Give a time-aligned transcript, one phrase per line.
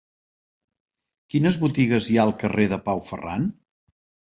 [1.35, 3.51] Quines botigues hi ha al carrer de Pau Ferran?